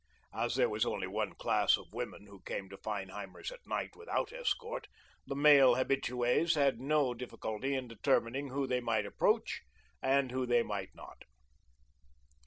[0.33, 4.33] As there was only one class of women who came to Feinheimer's at night without
[4.33, 4.87] escort,
[5.27, 9.61] the male habitues had no difficulty in determining who they might approach
[10.01, 11.21] and who they might not.